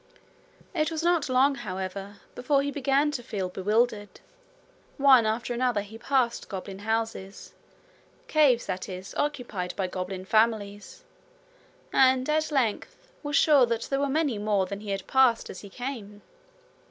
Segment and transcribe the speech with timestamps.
[0.73, 4.19] It was not long, however, before he began to feel bewildered.
[4.97, 7.53] One after another he passed goblin houses,
[8.27, 11.03] caves, that is, occupied by goblin families,
[11.93, 15.69] and at length was sure they were many more than he had passed as he
[15.69, 16.23] came.